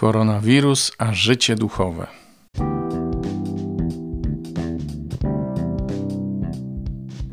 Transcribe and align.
Koronawirus, 0.00 0.92
a 0.98 1.12
życie 1.12 1.56
duchowe. 1.56 2.06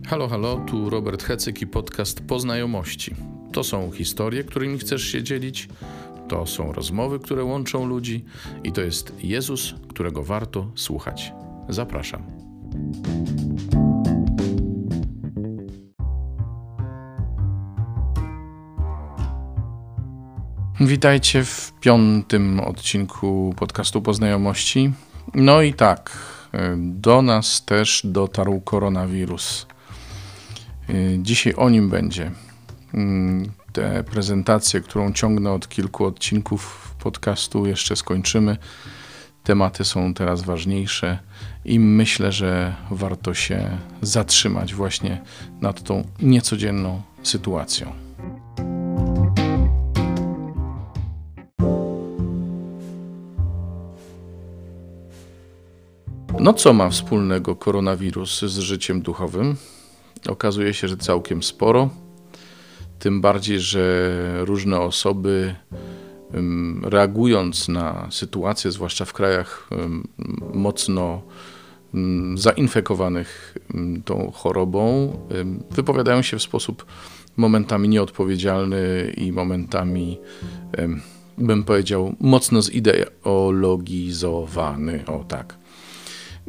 Halo, 0.08 0.28
halo, 0.28 0.66
tu 0.68 0.90
Robert 0.90 1.24
Hecyk 1.24 1.62
i 1.62 1.68
podcast 1.68 2.22
Poznajomości. 2.22 3.16
To 3.52 3.64
są 3.64 3.92
historie, 3.92 4.44
którymi 4.44 4.80
chcesz 4.80 5.04
się 5.04 5.24
dzielić, 5.24 5.70
to 6.28 6.46
są 6.46 6.72
rozmowy, 6.72 7.20
które 7.20 7.44
łączą 7.44 7.86
ludzi 7.86 8.26
i 8.64 8.72
to 8.72 8.82
jest 8.82 9.14
Jezus, 9.24 9.74
którego 9.90 10.24
warto 10.24 10.72
słuchać. 10.76 11.34
Zapraszam. 11.70 12.24
Witajcie 20.80 21.44
w 21.44 21.74
piątym 21.80 22.60
odcinku 22.60 23.54
podcastu 23.58 24.02
Poznajomości. 24.02 24.94
No 25.36 25.62
i 25.62 25.74
tak, 25.74 26.18
do 26.78 27.22
nas 27.22 27.66
też 27.66 28.02
dotarł 28.04 28.62
koronawirus. 28.62 29.68
Dzisiaj 31.18 31.54
o 31.54 31.70
nim 31.70 31.90
będzie. 31.90 32.32
Tę 33.74 34.04
prezentację, 34.04 34.82
którą 34.82 35.14
ciągnę 35.14 35.52
od 35.52 35.70
kilku 35.70 36.06
odcinków 36.06 36.92
podcastu, 37.00 37.66
jeszcze 37.66 37.96
skończymy. 37.96 38.58
Tematy 39.44 39.86
są 39.86 40.14
teraz 40.14 40.42
ważniejsze 40.42 41.20
i 41.66 41.80
myślę, 41.80 42.32
że 42.32 42.76
warto 42.92 43.34
się 43.34 43.78
zatrzymać 44.02 44.74
właśnie 44.74 45.22
nad 45.62 45.84
tą 45.84 46.04
niecodzienną 46.22 47.02
sytuacją. 47.24 48.07
No 56.48 56.54
co 56.54 56.74
ma 56.74 56.90
wspólnego 56.90 57.56
koronawirus 57.56 58.42
z 58.42 58.60
życiem 58.60 59.02
duchowym? 59.02 59.56
Okazuje 60.30 60.74
się, 60.74 60.88
że 60.88 60.98
całkiem 60.98 61.44
sporo. 61.44 61.90
Tym 63.00 63.22
bardziej, 63.22 63.60
że 63.60 64.22
różne 64.46 64.80
osoby 64.80 65.56
reagując 66.84 67.68
na 67.68 68.08
sytuację, 68.12 68.72
zwłaszcza 68.72 69.06
w 69.06 69.14
krajach 69.14 69.70
mocno 70.54 71.22
zainfekowanych 72.36 73.58
tą 74.06 74.32
chorobą, 74.32 75.14
wypowiadają 75.72 76.22
się 76.22 76.38
w 76.38 76.44
sposób 76.44 76.86
momentami 77.38 77.90
nieodpowiedzialny 77.90 79.14
i 79.18 79.32
momentami, 79.32 80.20
bym 81.38 81.64
powiedział, 81.64 82.16
mocno 82.20 82.62
zideologizowany. 82.62 85.06
O 85.06 85.24
tak. 85.24 85.58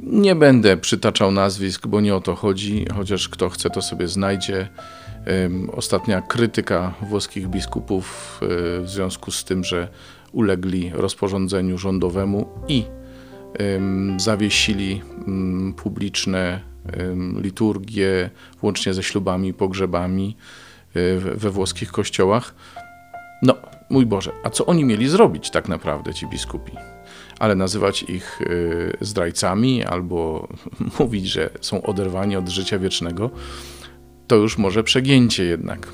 Nie 0.03 0.35
będę 0.35 0.77
przytaczał 0.77 1.31
nazwisk, 1.31 1.87
bo 1.87 2.01
nie 2.01 2.15
o 2.15 2.21
to 2.21 2.35
chodzi, 2.35 2.87
chociaż 2.97 3.29
kto 3.29 3.49
chce, 3.49 3.71
to 3.71 3.83
sobie 3.83 4.09
znajdzie. 4.09 4.69
Ostatnia 5.73 6.23
krytyka 6.23 6.95
włoskich 7.01 7.49
biskupów 7.49 8.39
e, 8.43 8.47
w 8.81 8.91
związku 8.91 9.31
z 9.31 9.45
tym, 9.45 9.65
że 9.65 9.89
ulegli 10.33 10.91
rozporządzeniu 10.95 11.79
rządowemu 11.79 12.49
i 12.69 12.85
zawiesili 14.17 15.03
publiczne 15.77 16.61
liturgie, 17.41 18.31
łącznie 18.63 18.95
ze 18.95 19.03
ślubami, 19.03 19.55
pogrzebami 19.55 20.37
e, 20.95 21.19
we 21.19 21.51
włoskich 21.51 21.93
kościołach. 21.93 22.55
No, 23.43 23.55
mój 23.91 24.07
Boże, 24.07 24.33
a 24.45 24.51
co 24.51 24.67
oni 24.67 24.85
mieli 24.85 25.09
zrobić 25.09 25.51
tak 25.51 25.69
naprawdę, 25.69 26.15
ci 26.15 26.27
biskupi? 26.27 26.73
Ale 27.39 27.55
nazywać 27.55 28.03
ich 28.03 28.41
y, 28.43 28.97
zdrajcami 29.01 29.85
albo 29.85 30.49
mówić, 30.99 31.27
że 31.27 31.51
są 31.61 31.83
oderwani 31.83 32.37
od 32.37 32.49
życia 32.49 32.79
wiecznego, 32.79 33.31
to 34.27 34.37
już 34.37 34.59
może 34.59 34.85
przegięcie 34.85 35.45
jednak. 35.45 35.89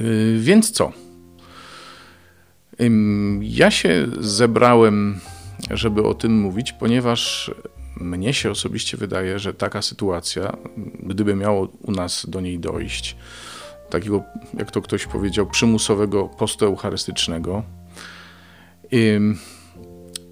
Y, 0.00 0.36
więc 0.40 0.70
co? 0.70 0.92
Ja 3.40 3.70
się 3.70 4.06
zebrałem, 4.20 5.20
żeby 5.70 6.02
o 6.02 6.14
tym 6.14 6.40
mówić, 6.40 6.72
ponieważ 6.72 7.50
mnie 7.96 8.34
się 8.34 8.50
osobiście 8.50 8.96
wydaje, 8.96 9.38
że 9.38 9.54
taka 9.54 9.82
sytuacja, 9.82 10.56
gdyby 11.02 11.34
miało 11.34 11.68
u 11.82 11.92
nas 11.92 12.26
do 12.28 12.40
niej 12.40 12.58
dojść, 12.58 13.16
takiego, 13.90 14.22
jak 14.58 14.70
to 14.70 14.82
ktoś 14.82 15.06
powiedział, 15.06 15.46
przymusowego 15.46 16.24
postu 16.24 16.64
eucharystycznego, 16.66 17.62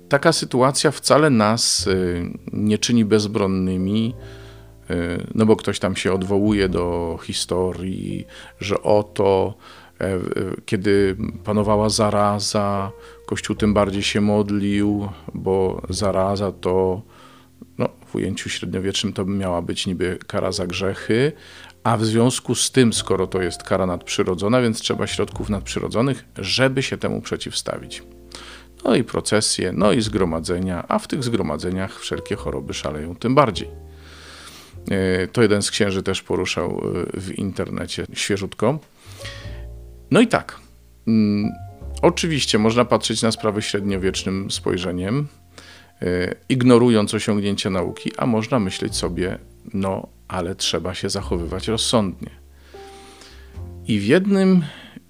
taka 0.09 0.33
sytuacja 0.33 0.91
wcale 0.91 1.31
nas 1.31 1.87
y, 1.87 2.31
nie 2.53 2.79
czyni 2.79 3.05
bezbronnymi, 3.05 4.15
y, 4.91 5.27
no 5.35 5.47
bo 5.47 5.57
ktoś 5.57 5.79
tam 5.79 5.97
się 5.97 6.13
odwołuje 6.13 6.69
do 6.69 7.19
historii, 7.23 8.27
że 8.61 8.83
oto, 8.83 9.55
e, 10.01 10.19
kiedy 10.67 11.17
panowała 11.45 11.89
zaraza, 11.89 12.93
Kościół 13.27 13.57
tym 13.57 13.75
bardziej 13.75 14.03
się 14.03 14.21
modlił, 14.21 15.09
bo 15.35 15.83
zaraza 15.89 16.53
to 16.53 17.03
no, 17.79 17.89
w 18.07 18.15
ujęciu 18.15 18.49
średniowiecznym 18.49 19.13
to 19.13 19.25
miała 19.25 19.63
być 19.63 19.87
niby 19.87 20.19
kara 20.27 20.53
za 20.53 20.67
grzechy, 20.67 21.33
a 21.85 21.97
w 21.97 22.05
związku 22.05 22.55
z 22.55 22.71
tym, 22.71 22.93
skoro 22.93 23.27
to 23.27 23.43
jest 23.43 23.63
kara 23.63 23.87
nadprzyrodzona, 23.87 24.61
więc 24.61 24.81
trzeba 24.81 25.07
środków 25.07 25.51
nadprzyrodzonych, 25.51 26.25
żeby 26.39 26.83
się 26.83 26.97
temu 26.97 27.21
przeciwstawić 27.21 28.03
no 28.85 28.95
i 28.95 29.05
procesje, 29.05 29.73
no 29.73 29.93
i 29.93 30.01
zgromadzenia, 30.01 30.85
a 30.89 30.99
w 30.99 31.09
tych 31.09 31.25
zgromadzeniach 31.25 32.01
wszelkie 32.01 32.37
choroby 32.37 32.75
szaleją 32.75 33.17
tym 33.17 33.35
bardziej. 33.35 33.69
E, 34.91 35.27
to 35.27 35.43
jeden 35.43 35.63
z 35.63 35.71
księży 35.71 36.03
też 36.03 36.23
poruszał 36.23 36.71
e, 37.17 37.21
w 37.21 37.39
internecie 37.39 38.07
świeżutko. 38.13 38.79
No 40.11 40.21
i 40.21 40.27
tak. 40.27 40.61
Mm, 41.07 41.53
oczywiście 42.03 42.59
można 42.59 42.85
patrzeć 42.85 43.23
na 43.23 43.33
sprawy 43.33 43.63
średniowiecznym 43.63 44.51
spojrzeniem, 44.51 45.29
e, 46.03 46.35
ignorując 46.49 47.15
osiągnięcia 47.15 47.71
nauki, 47.71 48.13
a 48.17 48.27
można 48.27 48.59
myśleć 48.59 48.97
sobie, 48.97 49.39
no 49.75 50.09
ale 50.29 50.55
trzeba 50.55 50.95
się 50.95 51.11
zachowywać 51.11 51.69
rozsądnie. 51.69 52.31
I 53.87 53.99
w 53.99 54.05
jednym 54.05 54.65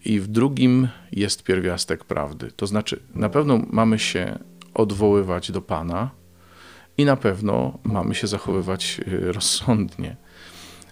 i 0.05 0.21
w 0.21 0.29
drugim 0.29 0.89
jest 1.13 1.43
pierwiastek 1.43 2.05
prawdy. 2.05 2.51
To 2.57 2.67
znaczy, 2.67 3.01
na 3.15 3.29
pewno 3.29 3.61
mamy 3.71 3.99
się 3.99 4.39
odwoływać 4.75 5.51
do 5.51 5.63
Pana 5.63 6.11
i 6.99 7.05
na 7.05 7.17
pewno 7.17 7.79
mamy 7.85 8.15
się 8.15 8.27
zachowywać 8.27 9.01
y, 9.09 9.33
rozsądnie. 9.33 10.17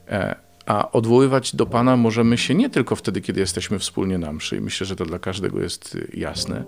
E, 0.09 0.37
a 0.67 0.93
odwoływać 0.93 1.57
do 1.57 1.67
Pana 1.67 1.97
możemy 1.97 2.39
się 2.39 2.55
nie 2.55 2.71
tylko 2.71 2.97
wtedy, 2.97 3.21
kiedy 3.21 3.41
jesteśmy 3.41 3.79
wspólnie 3.79 4.19
na 4.19 4.33
mszy, 4.33 4.57
i 4.57 4.61
myślę, 4.61 4.87
że 4.87 4.97
to 4.97 5.05
dla 5.05 5.19
każdego 5.19 5.61
jest 5.61 5.95
y, 5.95 6.11
jasne, 6.15 6.65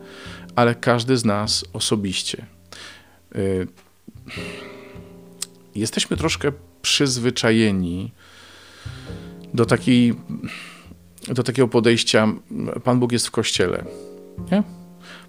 ale 0.56 0.74
każdy 0.74 1.16
z 1.16 1.24
nas 1.24 1.64
osobiście. 1.72 2.46
Jesteśmy 5.74 6.16
troszkę 6.16 6.52
przyzwyczajeni 6.82 8.12
do 9.54 9.66
takiej 9.66 10.14
do 11.28 11.42
takiego 11.42 11.68
podejścia, 11.68 12.28
Pan 12.84 13.00
Bóg 13.00 13.12
jest 13.12 13.26
w 13.26 13.30
kościele. 13.30 13.84
Nie? 14.52 14.62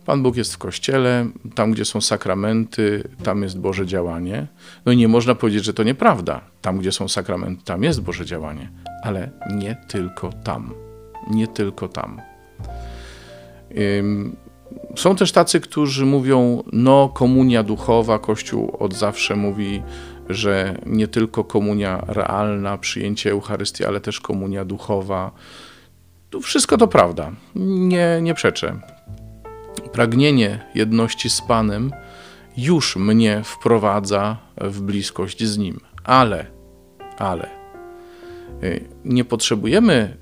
Pan 0.05 0.23
Bóg 0.23 0.35
jest 0.35 0.53
w 0.53 0.57
kościele, 0.57 1.27
tam 1.55 1.71
gdzie 1.71 1.85
są 1.85 2.01
sakramenty, 2.01 3.03
tam 3.23 3.43
jest 3.43 3.59
Boże 3.59 3.85
działanie. 3.85 4.47
No 4.85 4.91
i 4.91 4.97
nie 4.97 5.07
można 5.07 5.35
powiedzieć, 5.35 5.63
że 5.65 5.73
to 5.73 5.83
nieprawda. 5.83 6.41
Tam 6.61 6.77
gdzie 6.77 6.91
są 6.91 7.07
sakramenty, 7.07 7.63
tam 7.65 7.83
jest 7.83 8.01
Boże 8.01 8.25
działanie, 8.25 8.69
ale 9.03 9.31
nie 9.55 9.77
tylko 9.87 10.29
tam. 10.43 10.73
Nie 11.31 11.47
tylko 11.47 11.87
tam. 11.87 12.21
Są 14.95 15.15
też 15.15 15.31
tacy, 15.31 15.59
którzy 15.59 16.05
mówią, 16.05 16.63
no, 16.73 17.09
komunia 17.09 17.63
duchowa, 17.63 18.19
Kościół 18.19 18.77
od 18.79 18.93
zawsze 18.93 19.35
mówi, 19.35 19.83
że 20.29 20.77
nie 20.85 21.07
tylko 21.07 21.43
komunia 21.43 22.03
realna, 22.07 22.77
przyjęcie 22.77 23.31
Eucharystii, 23.31 23.85
ale 23.85 24.01
też 24.01 24.19
komunia 24.19 24.65
duchowa. 24.65 25.31
Wszystko 26.41 26.77
to 26.77 26.87
prawda, 26.87 27.31
nie, 27.55 28.19
nie 28.21 28.33
przeczę. 28.33 28.79
Pragnienie 29.91 30.65
jedności 30.75 31.29
z 31.29 31.41
Panem 31.41 31.91
już 32.57 32.95
mnie 32.95 33.41
wprowadza 33.43 34.37
w 34.57 34.81
bliskość 34.81 35.43
z 35.43 35.57
Nim, 35.57 35.79
ale, 36.03 36.45
ale 37.17 37.49
y, 38.63 38.85
nie 39.05 39.25
potrzebujemy 39.25 40.17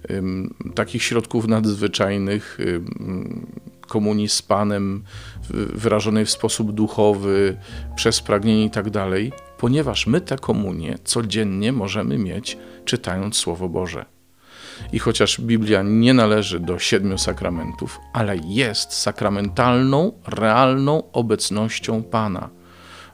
takich 0.75 1.04
środków 1.04 1.48
nadzwyczajnych 1.48 2.57
komunii 3.88 4.30
z 4.30 4.42
Panem 4.42 5.04
wyrażonej 5.50 6.25
w 6.25 6.31
sposób 6.31 6.71
duchowy, 6.71 7.57
przez 7.95 8.21
pragnienie 8.21 8.65
i 8.65 8.69
tak 8.69 8.89
dalej, 8.89 9.31
ponieważ 9.57 10.07
my 10.07 10.21
tę 10.21 10.38
komunię 10.38 10.98
codziennie 11.04 11.71
możemy 11.71 12.18
mieć 12.18 12.57
czytając 12.86 13.38
Słowo 13.38 13.69
Boże. 13.69 14.12
I 14.94 15.00
chociaż 15.00 15.42
Biblia 15.42 15.81
nie 15.84 16.14
należy 16.14 16.60
do 16.60 16.80
siedmiu 16.80 17.18
sakramentów, 17.18 18.00
ale 18.14 18.38
jest 18.46 18.94
sakramentalną, 18.94 20.12
realną 20.28 21.12
obecnością 21.12 22.04
Pana, 22.04 22.50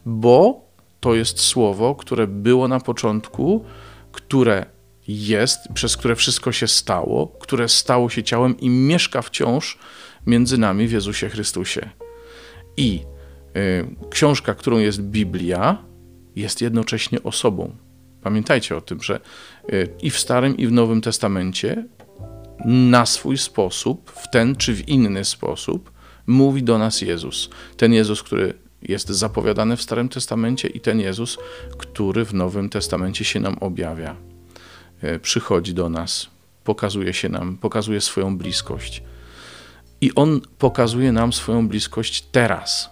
bo 0.05 0.69
to 0.99 1.15
jest 1.15 1.39
słowo, 1.39 1.95
które 1.95 2.27
było 2.27 2.67
na 2.67 2.79
początku, 2.79 3.65
które 4.11 4.65
jest, 5.07 5.59
przez 5.73 5.97
które 5.97 6.15
wszystko 6.15 6.51
się 6.51 6.67
stało, 6.67 7.27
które 7.27 7.69
stało 7.69 8.09
się 8.09 8.23
ciałem 8.23 8.59
i 8.59 8.69
mieszka 8.69 9.21
wciąż 9.21 9.77
między 10.27 10.57
nami 10.57 10.87
w 10.87 10.91
Jezusie 10.91 11.29
Chrystusie. 11.29 11.89
I 12.77 13.01
y, 13.57 14.09
książka, 14.09 14.55
którą 14.55 14.77
jest 14.77 15.01
Biblia, 15.01 15.77
jest 16.35 16.61
jednocześnie 16.61 17.23
osobą. 17.23 17.75
Pamiętajcie 18.21 18.77
o 18.77 18.81
tym, 18.81 19.03
że 19.03 19.19
y, 19.73 19.89
i 20.01 20.09
w 20.09 20.19
Starym, 20.19 20.57
i 20.57 20.67
w 20.67 20.71
Nowym 20.71 21.01
Testamencie 21.01 21.85
na 22.65 23.05
swój 23.05 23.37
sposób, 23.37 24.11
w 24.11 24.29
ten 24.29 24.55
czy 24.55 24.73
w 24.73 24.87
inny 24.87 25.25
sposób, 25.25 25.91
mówi 26.27 26.63
do 26.63 26.77
nas 26.77 27.01
Jezus. 27.01 27.49
Ten 27.77 27.93
Jezus, 27.93 28.23
który 28.23 28.53
jest 28.81 29.09
zapowiadany 29.09 29.77
w 29.77 29.81
Starym 29.81 30.09
Testamencie, 30.09 30.67
i 30.67 30.79
ten 30.79 30.99
Jezus, 30.99 31.37
który 31.77 32.25
w 32.25 32.33
Nowym 32.33 32.69
Testamencie 32.69 33.25
się 33.25 33.39
nam 33.39 33.57
objawia. 33.59 34.15
Y, 35.03 35.19
przychodzi 35.19 35.73
do 35.73 35.89
nas, 35.89 36.29
pokazuje 36.63 37.13
się 37.13 37.29
nam, 37.29 37.57
pokazuje 37.57 38.01
swoją 38.01 38.37
bliskość. 38.37 39.03
I 40.01 40.15
On 40.15 40.41
pokazuje 40.57 41.11
nam 41.11 41.33
swoją 41.33 41.67
bliskość 41.67 42.21
teraz, 42.31 42.89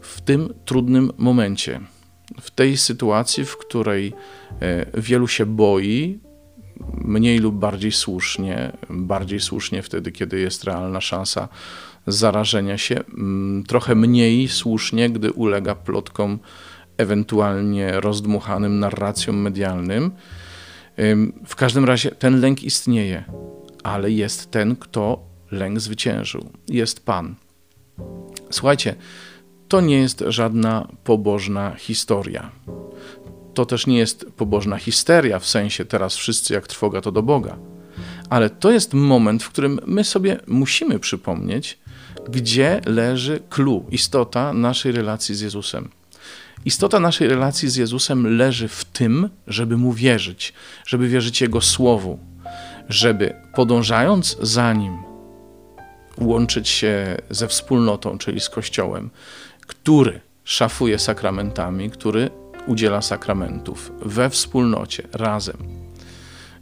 w 0.00 0.20
tym 0.20 0.54
trudnym 0.64 1.12
momencie, 1.18 1.80
w 2.40 2.50
tej 2.50 2.76
sytuacji, 2.76 3.44
w 3.44 3.56
której 3.56 4.12
e, 4.60 5.00
wielu 5.00 5.28
się 5.28 5.46
boi, 5.46 6.18
mniej 6.94 7.38
lub 7.38 7.54
bardziej 7.54 7.92
słusznie, 7.92 8.72
bardziej 8.90 9.40
słusznie 9.40 9.82
wtedy, 9.82 10.12
kiedy 10.12 10.40
jest 10.40 10.64
realna 10.64 11.00
szansa 11.00 11.48
zarażenia 12.06 12.78
się, 12.78 13.00
trochę 13.68 13.94
mniej 13.94 14.48
słusznie, 14.48 15.10
gdy 15.10 15.32
ulega 15.32 15.74
plotkom, 15.74 16.38
ewentualnie 16.96 18.00
rozdmuchanym 18.00 18.78
narracjom 18.78 19.36
medialnym. 19.36 20.10
W 21.46 21.56
każdym 21.56 21.84
razie 21.84 22.10
ten 22.10 22.40
lęk 22.40 22.62
istnieje, 22.62 23.24
ale 23.82 24.10
jest 24.10 24.50
ten, 24.50 24.76
kto 24.76 25.26
lęk 25.50 25.80
zwyciężył. 25.80 26.50
Jest 26.68 27.06
Pan. 27.06 27.34
Słuchajcie, 28.50 28.94
to 29.68 29.80
nie 29.80 29.98
jest 29.98 30.24
żadna 30.28 30.88
pobożna 31.04 31.74
historia. 31.74 32.50
To 33.54 33.66
też 33.66 33.86
nie 33.86 33.98
jest 33.98 34.26
pobożna 34.36 34.78
histeria, 34.78 35.38
w 35.38 35.46
sensie 35.46 35.84
teraz 35.84 36.16
wszyscy 36.16 36.54
jak 36.54 36.66
trwoga 36.66 37.00
to 37.00 37.12
do 37.12 37.22
Boga. 37.22 37.56
Ale 38.30 38.50
to 38.50 38.70
jest 38.70 38.94
moment, 38.94 39.42
w 39.42 39.48
którym 39.48 39.80
my 39.86 40.04
sobie 40.04 40.40
musimy 40.46 40.98
przypomnieć, 40.98 41.78
gdzie 42.28 42.80
leży 42.86 43.40
clue, 43.50 43.84
istota 43.90 44.52
naszej 44.52 44.92
relacji 44.92 45.34
z 45.34 45.40
Jezusem. 45.40 45.88
Istota 46.64 47.00
naszej 47.00 47.28
relacji 47.28 47.70
z 47.70 47.76
Jezusem 47.76 48.36
leży 48.36 48.68
w 48.68 48.84
tym, 48.84 49.28
żeby 49.46 49.76
mu 49.76 49.92
wierzyć, 49.92 50.52
żeby 50.86 51.08
wierzyć 51.08 51.40
Jego 51.40 51.60
słowu, 51.60 52.18
żeby 52.88 53.34
podążając 53.54 54.36
za 54.42 54.72
nim, 54.72 54.98
łączyć 56.18 56.68
się 56.68 57.16
ze 57.30 57.48
wspólnotą, 57.48 58.18
czyli 58.18 58.40
z 58.40 58.48
Kościołem, 58.48 59.10
który 59.66 60.20
szafuje 60.44 60.98
sakramentami, 60.98 61.90
który 61.90 62.30
udziela 62.66 63.02
sakramentów 63.02 63.92
we 64.02 64.30
wspólnocie, 64.30 65.08
razem. 65.12 65.56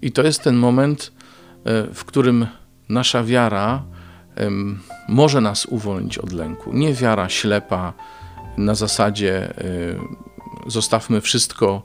I 0.03 0.13
to 0.13 0.23
jest 0.23 0.43
ten 0.43 0.57
moment, 0.57 1.13
e, 1.65 1.95
w 1.95 2.05
którym 2.05 2.47
nasza 2.89 3.25
wiara 3.25 3.83
może 5.09 5.41
nas 5.41 5.67
uwolnić 5.67 6.19
od 6.19 6.33
lęku. 6.33 6.73
Nie 6.73 6.95
wiara 6.95 7.29
ślepa 7.29 7.93
na 8.57 8.75
zasadzie 8.75 9.35
e, 9.35 9.55
zostawmy 10.67 11.21
wszystko, 11.21 11.83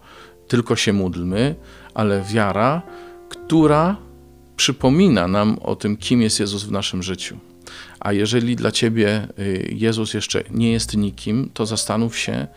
tylko 0.48 0.76
się 0.76 0.94
módlmy, 0.94 1.56
ale 1.94 2.22
wiara, 2.22 2.82
która 3.30 3.96
przypomina 4.56 5.28
nam 5.28 5.60
o 5.60 5.76
tym, 5.76 5.98
kim 5.98 6.22
jest 6.22 6.40
Jezus 6.40 6.64
w 6.64 6.72
naszym 6.72 7.04
życiu. 7.04 7.38
A 8.00 8.14
jeżeli 8.14 8.56
dla 8.56 8.72
ciebie 8.72 9.28
y, 9.40 9.74
Jezus 9.76 10.14
jeszcze 10.14 10.44
nie 10.52 10.72
jest 10.72 10.98
nikim, 10.98 11.50
to 11.54 11.66
zastanów 11.66 12.18
się, 12.18 12.48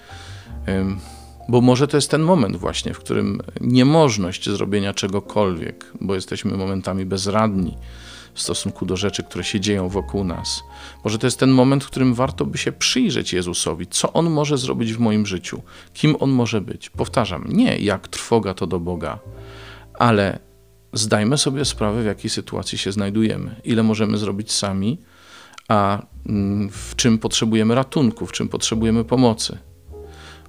bo 1.49 1.61
może 1.61 1.89
to 1.89 1.97
jest 1.97 2.11
ten 2.11 2.23
moment 2.23 2.57
właśnie, 2.57 2.95
w 2.95 2.99
którym 2.99 3.41
niemożność 3.61 4.51
zrobienia 4.51 4.95
czegokolwiek, 4.95 5.93
bo 6.01 6.15
jesteśmy 6.15 6.57
momentami 6.57 7.05
bezradni 7.05 7.77
w 8.35 8.43
stosunku 8.43 8.87
do 8.87 8.97
rzeczy, 8.97 9.23
które 9.23 9.45
się 9.45 9.61
dzieją 9.61 9.89
wokół 9.89 10.25
nas. 10.25 10.63
Może 11.05 11.19
to 11.19 11.27
jest 11.27 11.39
ten 11.39 11.51
moment, 11.51 11.85
w 11.85 11.87
którym 11.87 12.15
warto 12.15 12.47
by 12.47 12.59
się 12.59 12.73
przyjrzeć 12.73 13.33
Jezusowi, 13.33 13.87
co 13.87 14.13
On 14.13 14.31
może 14.31 14.59
zrobić 14.59 14.93
w 14.93 14.99
moim 14.99 15.27
życiu, 15.27 15.63
kim 15.95 16.17
On 16.21 16.31
może 16.31 16.61
być. 16.61 16.91
Powtarzam, 16.91 17.45
nie 17.49 17.79
jak 17.79 18.09
trwoga 18.09 18.55
to 18.55 18.67
do 18.67 18.81
Boga, 18.81 19.19
ale 19.99 20.39
zdajmy 20.93 21.39
sobie 21.39 21.65
sprawę, 21.65 22.03
w 22.03 22.07
jakiej 22.07 22.31
sytuacji 22.31 22.79
się 22.79 22.93
znajdujemy, 22.93 23.61
ile 23.65 23.83
możemy 23.83 24.19
zrobić 24.19 24.53
sami, 24.53 24.99
a 25.73 26.03
mm, 26.27 26.71
w 26.71 26.97
czym 26.97 27.19
potrzebujemy 27.19 27.75
ratunku, 27.75 28.27
w 28.27 28.33
czym 28.33 28.49
potrzebujemy 28.49 29.05
pomocy. 29.05 29.59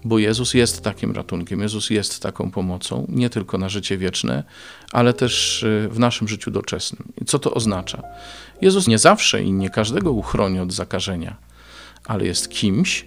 Bo 0.05 0.19
Jezus 0.19 0.53
jest 0.53 0.81
takim 0.81 1.11
ratunkiem, 1.11 1.61
Jezus 1.61 1.89
jest 1.89 2.21
taką 2.21 2.51
pomocą, 2.51 3.05
nie 3.09 3.29
tylko 3.29 3.57
na 3.57 3.69
życie 3.69 3.97
wieczne, 3.97 4.43
ale 4.91 5.13
też 5.13 5.63
y, 5.63 5.89
w 5.91 5.99
naszym 5.99 6.27
życiu 6.27 6.51
doczesnym. 6.51 7.13
I 7.21 7.25
co 7.25 7.39
to 7.39 7.53
oznacza? 7.53 8.03
Jezus 8.61 8.87
nie 8.87 8.97
zawsze 8.97 9.43
i 9.43 9.51
nie 9.51 9.69
każdego 9.69 10.11
uchroni 10.11 10.59
od 10.59 10.73
zakażenia, 10.73 11.35
ale 12.05 12.25
jest 12.25 12.49
kimś, 12.49 13.05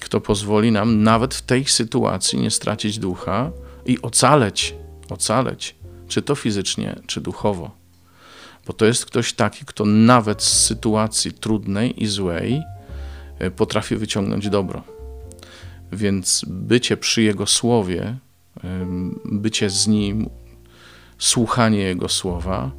kto 0.00 0.20
pozwoli 0.20 0.72
nam 0.72 1.02
nawet 1.02 1.34
w 1.34 1.42
tej 1.42 1.64
sytuacji 1.64 2.38
nie 2.38 2.50
stracić 2.50 2.98
ducha 2.98 3.50
i 3.86 4.02
ocaleć, 4.02 4.74
ocaleć, 5.10 5.74
czy 6.08 6.22
to 6.22 6.34
fizycznie, 6.34 6.96
czy 7.06 7.20
duchowo 7.20 7.83
bo 8.66 8.72
to 8.72 8.86
jest 8.86 9.06
ktoś 9.06 9.32
taki, 9.32 9.64
kto 9.64 9.84
nawet 9.84 10.42
z 10.42 10.66
sytuacji 10.66 11.32
trudnej 11.32 12.02
i 12.02 12.06
złej 12.06 12.62
e, 13.38 13.50
potrafi 13.50 13.96
wyciągnąć 13.96 14.48
dobro. 14.48 14.82
Więc 15.92 16.44
bycie 16.48 16.96
przy 16.96 17.22
Jego 17.22 17.46
słowie, 17.46 18.16
bycie 19.24 19.70
z 19.70 19.86
Nim, 19.86 20.30
słuchanie 21.18 21.78
Jego 21.78 22.08
słowa 22.08 22.70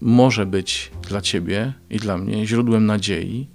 może 0.00 0.46
być 0.46 0.90
dla 1.08 1.20
Ciebie 1.20 1.72
i 1.90 1.96
dla 1.98 2.18
mnie 2.18 2.46
źródłem 2.46 2.86
nadziei 2.86 3.48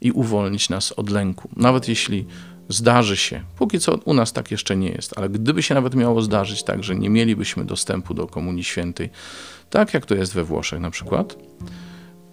i 0.00 0.12
uwolnić 0.12 0.68
nas 0.68 0.92
od 0.92 1.10
lęku. 1.10 1.48
Nawet 1.56 1.88
jeśli 1.88 2.26
zdarzy 2.70 3.16
się, 3.16 3.42
póki 3.56 3.80
co 3.80 3.94
u 4.04 4.14
nas 4.14 4.32
tak 4.32 4.50
jeszcze 4.50 4.76
nie 4.76 4.88
jest, 4.88 5.18
ale 5.18 5.28
gdyby 5.28 5.62
się 5.62 5.74
nawet 5.74 5.94
miało 5.94 6.22
zdarzyć 6.22 6.62
tak, 6.62 6.84
że 6.84 6.96
nie 6.96 7.10
mielibyśmy 7.10 7.64
dostępu 7.64 8.14
do 8.14 8.26
Komunii 8.26 8.64
Świętej, 8.64 9.10
tak 9.70 9.94
jak 9.94 10.06
to 10.06 10.14
jest 10.14 10.34
we 10.34 10.44
Włoszech 10.44 10.80
na 10.80 10.90
przykład, 10.90 11.36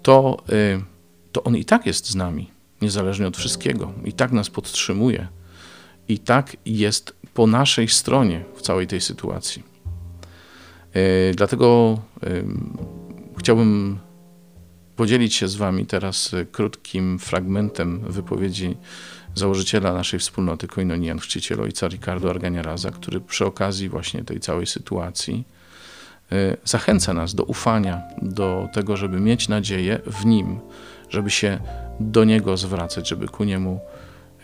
to, 0.04 0.38
y, 0.50 0.82
to 1.32 1.44
On 1.44 1.56
i 1.56 1.66
tak 1.66 1.86
jest 1.86 2.10
z 2.10 2.16
nami, 2.16 2.52
niezależnie 2.82 3.28
od 3.28 3.38
wszystkiego, 3.38 3.94
i 4.06 4.14
tak 4.14 4.32
nas 4.32 4.50
podtrzymuje, 4.50 5.28
i 6.08 6.20
tak 6.20 6.58
jest 6.66 7.16
po 7.34 7.48
naszej 7.48 7.88
stronie 7.88 8.44
w 8.56 8.62
całej 8.62 8.88
tej 8.88 9.02
sytuacji. 9.02 9.64
Y, 10.96 11.34
dlatego 11.36 12.00
y, 12.24 12.44
chciałbym 13.38 14.00
podzielić 14.98 15.36
się 15.36 15.48
z 15.48 15.56
Wami 15.56 15.86
teraz 15.86 16.36
krótkim 16.52 17.20
fragmentem 17.20 18.00
wypowiedzi 18.00 18.78
założyciela 19.36 19.94
naszej 19.94 20.20
wspólnoty 20.20 20.68
Koinonian, 20.68 21.20
chrzciciela 21.20 21.64
ojca 21.64 21.88
Ricardo 21.88 22.30
Arganiaraza, 22.30 22.92
który 22.92 23.22
przy 23.22 23.46
okazji 23.46 23.90
właśnie 23.90 24.24
tej 24.24 24.40
całej 24.40 24.68
sytuacji 24.68 25.48
y, 26.32 26.58
zachęca 26.64 27.14
nas 27.14 27.36
do 27.36 27.44
ufania, 27.44 28.02
do 28.22 28.68
tego, 28.74 28.98
żeby 28.98 29.20
mieć 29.20 29.48
nadzieję 29.48 30.00
w 30.06 30.26
Nim, 30.26 30.60
żeby 31.10 31.30
się 31.30 31.60
do 32.00 32.24
Niego 32.24 32.58
zwracać, 32.58 33.10
żeby 33.10 33.28
ku 33.28 33.44
Niemu 33.44 33.80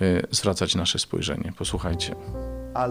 y, 0.02 0.28
zwracać 0.32 0.76
nasze 0.76 1.00
spojrzenie. 1.00 1.54
Posłuchajcie. 1.58 2.16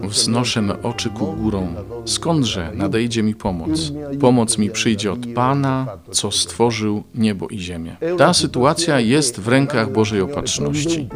Wznoszę 0.03 0.61
oczy 0.83 1.09
ku 1.09 1.25
górą. 1.33 1.67
Skądże 2.05 2.71
nadejdzie 2.73 3.23
mi 3.23 3.35
pomoc? 3.35 3.91
Pomoc 4.19 4.57
mi 4.57 4.69
przyjdzie 4.69 5.11
od 5.11 5.27
Pana, 5.35 5.87
co 6.11 6.31
stworzył 6.31 7.03
niebo 7.15 7.47
i 7.47 7.59
ziemię. 7.59 7.97
Ta 8.17 8.33
sytuacja 8.33 8.99
jest 8.99 9.39
w 9.39 9.47
rękach 9.47 9.91
Bożej 9.91 10.21
opatrzności. 10.21 11.09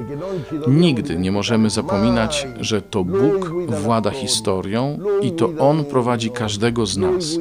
Nigdy 0.67 1.19
nie 1.19 1.31
możemy 1.31 1.69
zapominać, 1.69 2.47
że 2.59 2.81
to 2.81 3.03
Bóg 3.03 3.51
włada 3.67 4.09
historią 4.09 4.99
i 5.21 5.31
to 5.31 5.49
On 5.59 5.85
prowadzi 5.85 6.29
każdego 6.29 6.85
z 6.85 6.97
nas. 6.97 7.37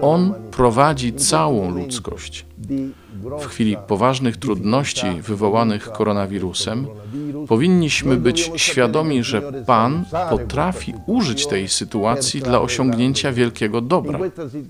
On 0.00 0.34
prowadzi 0.50 1.12
całą 1.12 1.70
ludzkość. 1.70 2.46
W 3.40 3.46
chwili 3.46 3.76
poważnych 3.86 4.36
trudności 4.36 5.06
wywołanych 5.22 5.92
koronawirusem, 5.92 6.86
powinniśmy 7.48 8.16
być 8.16 8.50
świadomi, 8.56 9.22
że 9.24 9.52
Pan 9.66 10.04
potrafi 10.30 10.94
użyć 11.06 11.46
tej 11.46 11.68
sytuacji 11.68 12.40
dla 12.40 12.60
osiągnięcia 12.60 13.32
wielkiego 13.32 13.80
dobra. 13.80 14.18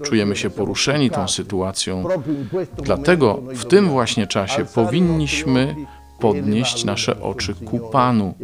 Czujemy 0.02 0.36
się 0.36 0.50
poruszeni 0.50 1.10
tą 1.10 1.28
sytuacją, 1.28 2.04
dlatego 2.82 3.42
w 3.54 3.64
tym 3.64 3.88
właśnie 3.88 4.26
czasie 4.26 4.64
powinniśmy 4.74 5.74
podnieść 6.18 6.84
nasze 6.84 7.20
oczy 7.20 7.54
ku 7.54 7.78
Panu 7.78 8.34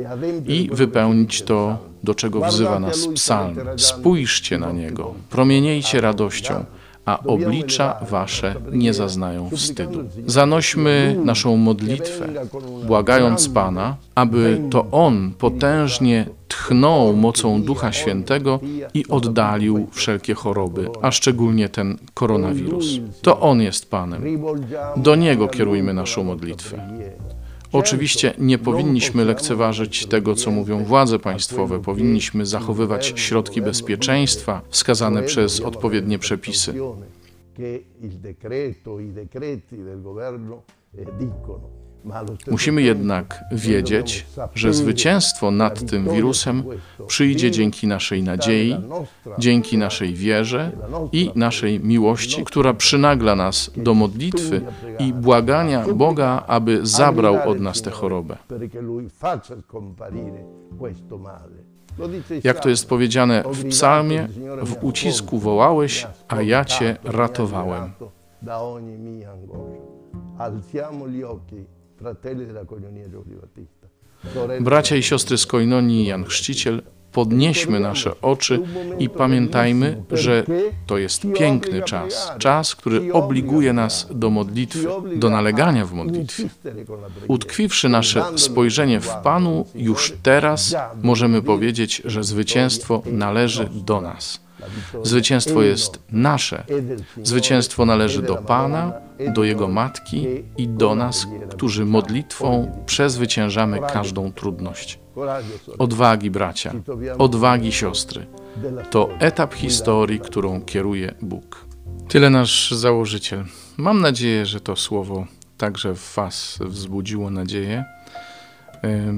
i 0.47 0.71
wypełnić 0.73 1.43
to, 1.43 1.79
do 2.05 2.15
czego 2.15 2.41
wzywa 2.41 2.79
nas 2.79 3.09
psalm. 3.15 3.57
Spójrzcie 3.77 4.59
na 4.59 4.73
Niego, 4.73 5.15
promieniejcie 5.31 6.01
radością, 6.01 6.65
a 7.05 7.23
oblicza 7.23 7.97
wasze 8.11 8.55
nie 8.73 8.95
zaznają 8.95 9.51
wstydu. 9.51 10.05
Zanośmy 10.27 11.17
naszą 11.25 11.57
modlitwę, 11.57 12.29
błagając 12.87 13.49
Pana, 13.49 13.97
aby 14.15 14.61
to 14.71 14.87
On 14.91 15.33
potężnie 15.39 16.27
tchnął 16.49 17.17
mocą 17.17 17.63
Ducha 17.63 17.93
Świętego 17.93 18.61
i 18.95 19.09
oddalił 19.09 19.87
wszelkie 19.93 20.35
choroby, 20.35 20.89
a 21.03 21.11
szczególnie 21.11 21.69
ten 21.69 21.99
koronawirus. 22.15 22.87
To 23.23 23.41
On 23.41 23.61
jest 23.61 23.91
Panem. 23.91 24.23
Do 24.97 25.15
Niego 25.15 25.49
kierujmy 25.49 25.95
naszą 25.95 26.25
modlitwę. 26.25 26.89
Oczywiście 27.75 28.35
nie 28.39 28.59
powinniśmy 28.59 29.25
lekceważyć 29.25 30.07
tego, 30.07 30.35
co 30.35 30.51
mówią 30.51 30.85
władze 30.85 31.19
państwowe. 31.19 31.83
Powinniśmy 31.83 32.47
zachowywać 32.47 33.13
środki 33.17 33.63
bezpieczeństwa 33.63 34.63
wskazane 34.69 35.23
przez 35.23 35.61
odpowiednie 35.61 36.19
przepisy. 36.19 36.75
Musimy 42.51 42.83
jednak 42.83 43.45
wiedzieć, 43.53 44.27
że 44.55 44.75
zwycięstwo 44.75 45.51
nad 45.51 45.91
tym 45.91 46.09
wirusem 46.09 46.63
przyjdzie 47.07 47.51
dzięki 47.51 47.87
naszej 47.87 48.23
nadziei, 48.23 48.77
dzięki 49.39 49.79
naszej 49.79 50.15
wierze 50.15 50.73
i 51.13 51.31
naszej 51.35 51.81
miłości, 51.81 52.45
która 52.45 52.75
przynagla 52.75 53.37
nas 53.37 53.71
do 53.77 53.95
modlitwy 53.95 54.61
i 54.99 55.13
błagania 55.13 55.85
Boga, 55.95 56.45
aby 56.47 56.87
zabrał 56.87 57.51
od 57.51 57.61
nas 57.61 57.83
tę 57.83 57.91
chorobę. 57.91 58.37
Jak 62.45 62.61
to 62.61 62.69
jest 62.69 62.89
powiedziane 62.89 63.45
w 63.47 63.69
psalmie, 63.69 64.29
w 64.63 64.85
ucisku 64.85 65.39
wołałeś, 65.39 66.07
a 66.29 66.43
ja 66.43 66.65
cię 66.65 66.97
ratowałem. 67.05 67.93
Bracia 74.61 74.97
i 74.97 75.03
siostry 75.03 75.39
z 75.39 75.47
Koinonii 75.47 76.07
Jan 76.07 76.25
Chrzciciel, 76.25 76.83
podnieśmy 77.13 77.81
nasze 77.81 78.21
oczy 78.21 78.61
i 78.99 79.09
pamiętajmy, 79.09 80.03
że 80.11 80.45
to 80.87 80.99
jest 80.99 81.23
piękny 81.39 81.83
czas, 81.83 82.33
czas, 82.39 82.75
który 82.75 83.13
obliguje 83.13 83.73
nas 83.73 84.09
do 84.11 84.31
modlitwy, 84.31 84.87
do 85.17 85.31
nalegania 85.31 85.87
w 85.87 85.93
modlitwie. 85.93 86.49
Utkwiwszy 87.29 87.89
nasze 87.89 88.25
spojrzenie 88.37 89.01
w 89.01 89.15
Panu, 89.15 89.67
już 89.75 90.13
teraz 90.23 90.77
możemy 91.03 91.43
powiedzieć, 91.43 92.03
że 92.05 92.25
zwycięstwo 92.25 93.03
należy 93.07 93.69
do 93.85 94.01
nas. 94.01 94.44
Zwycięstwo 95.03 95.63
jest 95.63 95.99
nasze. 96.13 96.65
Zwycięstwo 97.23 97.87
należy 97.87 98.23
do 98.23 98.37
Pana, 98.37 98.93
do 99.35 99.45
Jego 99.45 99.69
Matki 99.69 100.27
i 100.57 100.69
do 100.69 100.95
nas, 100.95 101.27
którzy 101.51 101.85
modlitwą 101.85 102.79
przezwyciężamy 102.87 103.81
każdą 103.93 104.33
trudność. 104.33 104.99
Odwagi, 105.79 106.31
bracia, 106.31 106.73
odwagi, 107.19 107.73
siostry. 107.73 108.27
To 108.91 109.09
etap 109.19 109.55
historii, 109.55 110.21
którą 110.21 110.63
kieruje 110.63 111.15
Bóg. 111.23 111.65
Tyle 112.09 112.31
nasz 112.31 112.71
założyciel. 112.71 113.45
Mam 113.77 114.01
nadzieję, 114.01 114.47
że 114.47 114.61
to 114.61 114.77
słowo 114.77 115.27
także 115.59 115.95
w 115.95 116.15
Was 116.15 116.59
wzbudziło 116.61 117.31
nadzieję. 117.31 117.85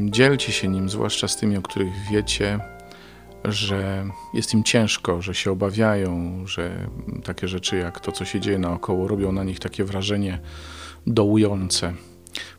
Dzielcie 0.04 0.52
się 0.52 0.68
nim, 0.68 0.88
zwłaszcza 0.88 1.28
z 1.28 1.36
tymi, 1.36 1.56
o 1.56 1.62
których 1.62 1.92
wiecie 2.10 2.60
że 3.52 4.06
jest 4.34 4.54
im 4.54 4.64
ciężko, 4.64 5.22
że 5.22 5.34
się 5.34 5.50
obawiają, 5.50 6.42
że 6.46 6.88
takie 7.24 7.48
rzeczy 7.48 7.76
jak 7.76 8.00
to, 8.00 8.12
co 8.12 8.24
się 8.24 8.40
dzieje 8.40 8.58
naokoło, 8.58 9.08
robią 9.08 9.32
na 9.32 9.44
nich 9.44 9.60
takie 9.60 9.84
wrażenie 9.84 10.40
dołujące. 11.06 11.94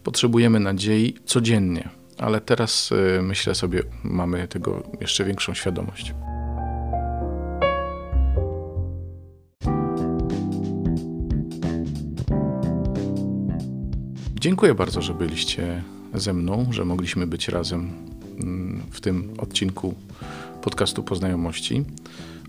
Potrzebujemy 0.04 0.60
nadziei 0.60 1.16
codziennie, 1.26 1.90
ale 2.18 2.42
teraz 2.42 2.92
y, 2.92 3.22
myślę 3.22 3.56
sobie, 3.56 3.84
mamy 4.04 4.48
tego 4.48 4.84
jeszcze 5.02 5.26
większą 5.26 5.54
świadomość. 5.54 6.14
Dziękuję 14.40 14.76
bardzo, 14.76 15.02
że 15.02 15.14
byliście 15.14 15.84
ze 16.14 16.34
mną, 16.34 16.68
że 16.72 16.86
mogliśmy 16.86 17.28
być 17.28 17.48
razem 17.48 17.92
mm, 18.40 18.84
w 18.92 19.02
tym 19.02 19.34
odcinku 19.38 19.96
podcastu 20.68 21.04
Poznajomości. 21.04 21.84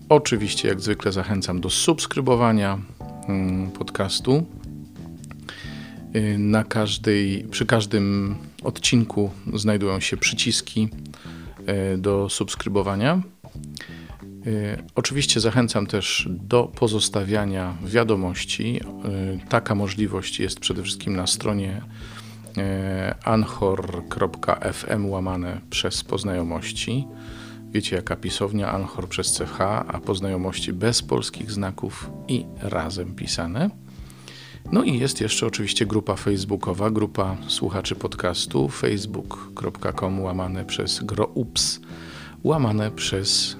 Oczywiście, 0.09 0.67
jak 0.67 0.81
zwykle, 0.81 1.11
zachęcam 1.11 1.61
do 1.61 1.69
subskrybowania 1.69 2.79
mm, 3.27 3.71
podcastu. 3.71 4.45
Y, 6.15 6.37
na 6.37 6.63
każdej, 6.63 7.43
przy 7.51 7.65
każdym 7.65 8.35
odcinku 8.63 9.31
znajdują 9.53 9.99
się 9.99 10.17
przyciski 10.17 10.89
y, 11.93 11.97
do 11.97 12.29
subskrybowania. 12.29 13.21
Y, 14.47 14.83
oczywiście 14.95 15.39
zachęcam 15.39 15.87
też 15.87 16.29
do 16.29 16.63
pozostawiania 16.63 17.77
wiadomości. 17.85 18.79
Taka 19.49 19.75
możliwość 19.75 20.39
jest 20.39 20.59
przede 20.59 20.83
wszystkim 20.83 21.15
na 21.15 21.27
stronie 21.27 21.81
anchor.fm 23.23 25.09
łamane 25.09 25.61
przez 25.69 26.03
poznajomości. 26.03 27.07
Wiecie, 27.71 27.95
jaka 27.95 28.15
pisownia 28.15 28.71
Anchor 28.71 29.09
przez 29.09 29.37
CH, 29.37 29.61
a 29.61 29.99
po 30.05 30.15
znajomości 30.15 30.73
bez 30.73 31.01
polskich 31.01 31.51
znaków 31.51 32.09
i 32.27 32.45
razem 32.61 33.15
pisane. 33.15 33.69
No 34.71 34.83
i 34.83 34.99
jest 34.99 35.21
jeszcze 35.21 35.45
oczywiście 35.45 35.85
grupa 35.85 36.15
facebookowa, 36.15 36.91
grupa 36.91 37.37
słuchaczy 37.47 37.95
podcastu 37.95 38.69
facebook.com 38.69 40.21
łamane 40.21 40.65
przez 40.65 41.03
groups, 41.03 41.79
łamane 42.43 42.91
przez 42.91 43.57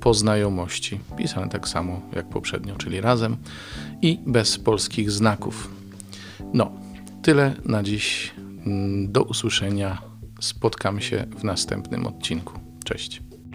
poznajomości, 0.00 1.00
pisane 1.16 1.48
tak 1.48 1.68
samo 1.68 2.00
jak 2.16 2.28
poprzednio, 2.28 2.76
czyli 2.76 3.00
razem 3.00 3.36
i 4.02 4.18
bez 4.26 4.58
polskich 4.58 5.10
znaków. 5.10 5.70
No, 6.54 6.72
tyle 7.22 7.54
na 7.64 7.82
dziś. 7.82 8.34
Do 9.08 9.22
usłyszenia. 9.22 10.02
Spotkamy 10.40 11.02
się 11.02 11.26
w 11.38 11.44
następnym 11.44 12.06
odcinku. 12.06 12.60
Cześć. 12.84 13.29